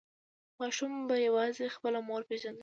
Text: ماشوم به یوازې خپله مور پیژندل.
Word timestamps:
ماشوم 0.59 0.91
به 1.07 1.15
یوازې 1.27 1.73
خپله 1.75 1.99
مور 2.07 2.21
پیژندل. 2.29 2.59